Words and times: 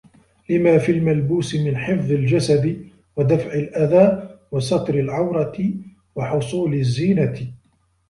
لِمَا 0.49 0.77
فِي 0.77 0.91
الْمَلْبُوسِ 0.91 1.55
مِنْ 1.55 1.77
حِفْظِ 1.77 2.11
الْجَسَدِ 2.11 2.89
وَدَفْعِ 3.15 3.53
الْأَذَى 3.53 4.29
وَسَتْرِ 4.51 4.95
الْعَوْرَةِ 4.95 5.73
وَحُصُولِ 6.15 6.73
الزِّينَةِ 6.73 7.51